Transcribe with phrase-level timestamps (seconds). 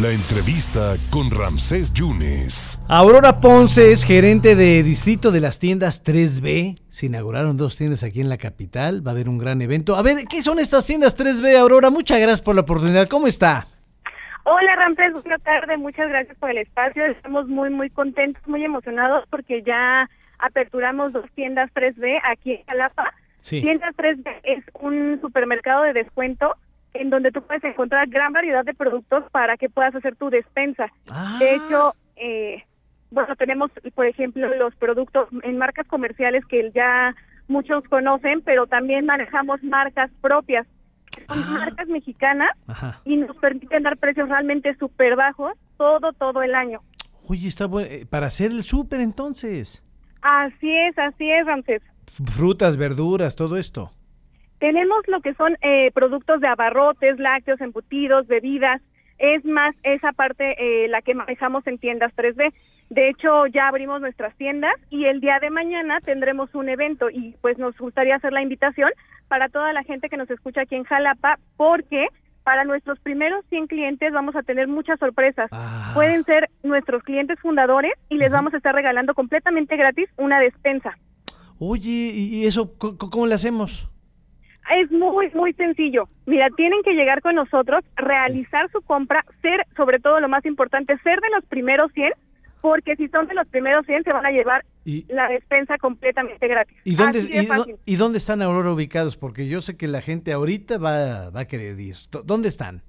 [0.00, 2.80] La entrevista con Ramsés Yunes.
[2.88, 6.80] Aurora Ponce es gerente de distrito de las tiendas 3B.
[6.88, 9.06] Se inauguraron dos tiendas aquí en la capital.
[9.06, 9.94] Va a haber un gran evento.
[9.94, 11.90] A ver, ¿qué son estas tiendas 3B, Aurora?
[11.90, 13.06] Muchas gracias por la oportunidad.
[13.06, 13.66] ¿Cómo está?
[14.44, 15.78] Hola Ramsés, buenas tardes.
[15.78, 17.04] Muchas gracias por el espacio.
[17.04, 23.12] Estamos muy, muy contentos, muy emocionados porque ya aperturamos dos tiendas 3B aquí en Jalapa.
[23.36, 23.60] Sí.
[23.60, 26.56] Tiendas 3B es un supermercado de descuento
[26.94, 30.86] en donde tú puedes encontrar gran variedad de productos para que puedas hacer tu despensa.
[31.10, 31.36] Ah.
[31.38, 32.62] De hecho, eh,
[33.10, 37.14] bueno, tenemos, por ejemplo, los productos en marcas comerciales que ya
[37.48, 40.66] muchos conocen, pero también manejamos marcas propias,
[41.28, 41.58] son Ah.
[41.64, 43.00] marcas mexicanas Ajá.
[43.04, 46.80] y nos permiten dar precios realmente súper bajos todo, todo el año.
[47.28, 47.88] Oye, está bueno.
[47.90, 49.84] eh, Para hacer el súper entonces.
[50.22, 51.82] Así es, así es, Ramsés.
[52.06, 53.92] F- Frutas, verduras, todo esto.
[54.62, 58.80] Tenemos lo que son eh, productos de abarrotes, lácteos, embutidos, bebidas.
[59.18, 62.52] Es más esa parte eh, la que manejamos en tiendas 3D.
[62.88, 67.34] De hecho, ya abrimos nuestras tiendas y el día de mañana tendremos un evento y
[67.40, 68.90] pues nos gustaría hacer la invitación
[69.26, 72.06] para toda la gente que nos escucha aquí en Jalapa porque
[72.44, 75.48] para nuestros primeros 100 clientes vamos a tener muchas sorpresas.
[75.50, 75.90] Ah.
[75.92, 80.96] Pueden ser nuestros clientes fundadores y les vamos a estar regalando completamente gratis una despensa.
[81.58, 83.88] Oye, ¿y eso co- cómo le hacemos?
[84.70, 86.08] Es muy, muy sencillo.
[86.26, 90.96] Mira, tienen que llegar con nosotros, realizar su compra, ser, sobre todo lo más importante,
[91.02, 92.12] ser de los primeros 100,
[92.60, 96.46] porque si son de los primeros 100 se van a llevar ¿Y, la despensa completamente
[96.46, 96.76] gratis.
[96.84, 97.18] y dónde,
[97.86, 99.16] y, y dónde están Aurora ubicados?
[99.16, 101.96] Porque yo sé que la gente ahorita va, va a querer ir.
[102.10, 102.82] ¿Dó- ¿Dónde están?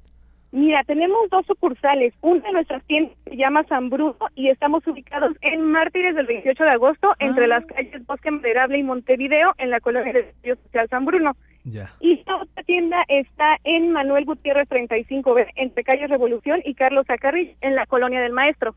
[0.56, 2.14] Mira, tenemos dos sucursales.
[2.22, 6.64] Una de nuestras tiendas se llama San Bruno y estamos ubicados en Mártires del 28
[6.64, 7.48] de agosto, entre Ah.
[7.48, 11.36] las calles Bosque Maderable y Montevideo, en la colonia de Desarrollo Social San Bruno.
[11.64, 11.92] Ya.
[12.02, 17.56] Y la otra tienda está en Manuel Gutiérrez 35B, entre calles Revolución y Carlos Zacarri,
[17.62, 18.76] en la colonia del Maestro.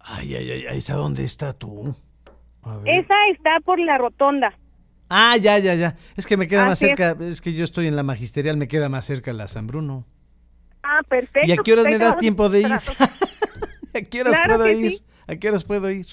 [0.00, 1.94] Ay, ay, ay, ¿esa dónde está tú?
[2.62, 3.00] A ver.
[3.04, 4.54] Esa está por la rotonda.
[5.10, 5.96] Ah, ya, ya, ya.
[6.16, 6.88] Es que me queda más es.
[6.88, 7.42] cerca, es.
[7.42, 10.06] que yo estoy en la magisterial, me queda más cerca la San Bruno.
[10.90, 11.46] Ah, perfecto.
[11.46, 12.04] ¿Y a qué horas me perfecto.
[12.04, 12.72] da Vamos tiempo de ir?
[12.72, 12.80] a-
[13.98, 14.90] ¿A qué horas Claro puedo ir?
[14.92, 15.02] sí.
[15.26, 16.06] ¿A qué horas puedo ir?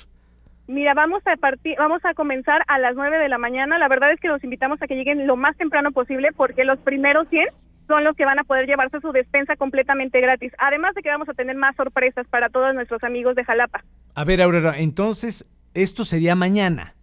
[0.68, 3.78] Mira, vamos a partir, vamos a comenzar a las 9 de la mañana.
[3.78, 6.80] La verdad es que los invitamos a que lleguen lo más temprano posible porque los
[6.80, 7.47] primeros 100
[7.88, 10.52] son los que van a poder llevarse su despensa completamente gratis.
[10.58, 13.84] Además de que vamos a tener más sorpresas para todos nuestros amigos de Jalapa.
[14.16, 16.96] A ver, Aurora, entonces, esto sería mañana.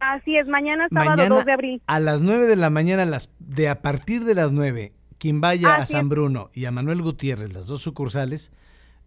[0.00, 1.82] Así es, mañana sábado mañana 2 de abril.
[1.86, 5.76] a las 9 de la mañana, las, de a partir de las 9, quien vaya
[5.76, 6.08] a San.
[6.08, 8.50] Bruno y a Manuel Gutiérrez, las dos sucursales,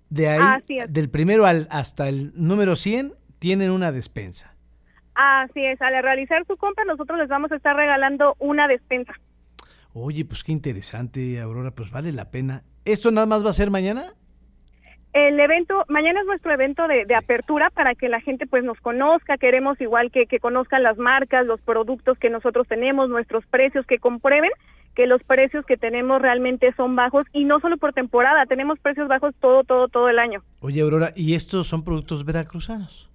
[0.09, 4.55] de ahí, del primero al, hasta el número 100, tienen una despensa.
[5.13, 9.11] Así es, al realizar su compra nosotros les vamos a estar regalando una despensa.
[9.91, 12.63] Oye, pues qué interesante, Aurora, pues vale la pena.
[12.85, 14.13] ¿Esto nada más va a ser mañana?
[15.11, 17.13] El evento, mañana es nuestro evento de, de Sí.
[17.13, 21.45] apertura para que la gente pues nos conozca, queremos igual que, que conozcan las marcas,
[21.45, 24.51] los productos que nosotros tenemos, nuestros precios, que comprueben
[24.95, 29.07] que los precios que tenemos realmente son bajos y no solo por temporada, tenemos precios
[29.07, 30.41] bajos todo, todo, todo el año.
[30.61, 33.09] Oye, Aurora, ¿y estos son productos veracruzanos?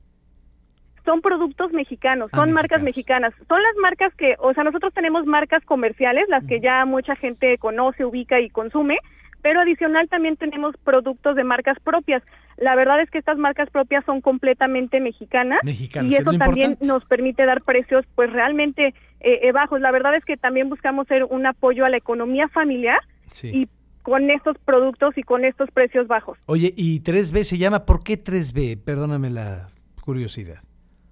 [1.05, 3.33] Son productos mexicanos, Ah, son marcas mexicanas.
[3.49, 7.57] Son las marcas que, o sea, nosotros tenemos marcas comerciales, las que ya mucha gente
[7.59, 8.99] conoce, ubica y consume,
[9.43, 12.23] pero adicional también tenemos productos de marcas propias.
[12.57, 16.73] La verdad es que estas marcas propias son completamente mexicanas Mexicanos, y es eso también
[16.73, 16.87] importante.
[16.87, 18.89] nos permite dar precios pues realmente
[19.21, 19.81] eh, eh, bajos.
[19.81, 22.99] La verdad es que también buscamos ser un apoyo a la economía familiar
[23.31, 23.49] Sí.
[23.55, 23.69] y
[24.03, 26.39] con estos productos y con estos precios bajos.
[26.47, 27.85] Oye, ¿y 3B se llama?
[27.87, 28.83] ¿Por qué 3B?
[28.83, 29.69] Perdóname la
[30.03, 30.59] curiosidad.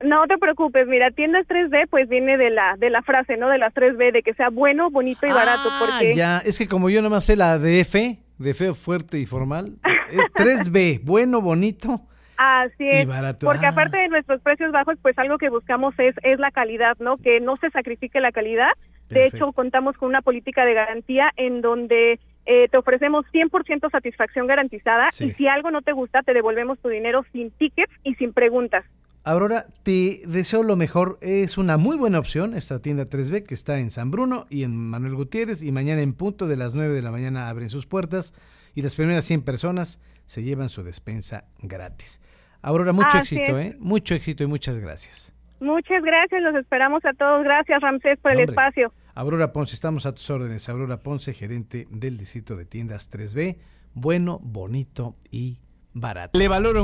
[0.04, 3.48] No te preocupes, mira, tiendas 3D pues viene de la de la frase, ¿no?
[3.48, 6.68] De las 3B de que sea bueno, bonito y barato, Ah, porque ya, es que
[6.68, 9.76] como yo nomás sé la de F, de feo, fuerte y formal,
[10.12, 12.00] eh, 3B, bueno, bonito.
[12.36, 13.06] así y es.
[13.08, 13.44] barato.
[13.46, 13.70] Porque Ah.
[13.70, 17.16] aparte de nuestros precios bajos, pues algo que buscamos es es la calidad, ¿no?
[17.16, 18.70] Que no se sacrifique la calidad.
[19.08, 19.36] De Perfecto.
[19.46, 25.06] hecho, contamos con una política de garantía en donde eh, te ofrecemos 100% satisfacción garantizada
[25.10, 25.24] Sí.
[25.24, 28.84] y si algo no te gusta, te devolvemos tu dinero sin tickets y sin preguntas.
[29.24, 31.18] Aurora, te deseo lo mejor.
[31.20, 34.74] Es una muy buena opción esta tienda 3B que está en San Bruno y en
[34.76, 35.62] Manuel Gutiérrez.
[35.62, 38.32] Y mañana en punto de las 9 de la mañana abren sus puertas
[38.74, 42.20] y las primeras 100 personas se llevan su despensa gratis.
[42.62, 43.58] Aurora, mucho Así éxito.
[43.58, 43.76] ¿eh?
[43.78, 45.32] Mucho éxito y muchas gracias.
[45.60, 47.42] Muchas gracias, los esperamos a todos.
[47.44, 48.52] Gracias, Ramsés, por el Hombre.
[48.52, 48.92] espacio.
[49.14, 50.68] Aurora Ponce, estamos a tus órdenes.
[50.68, 53.58] Aurora Ponce, gerente del distrito de tiendas 3B.
[53.94, 55.58] Bueno, bonito y
[55.92, 56.38] barato.
[56.38, 56.76] Le valoro